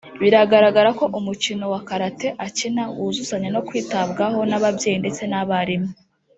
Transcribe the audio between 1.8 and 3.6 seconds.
Karate akina wuzuzanya